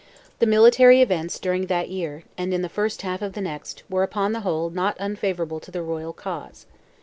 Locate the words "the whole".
4.31-4.71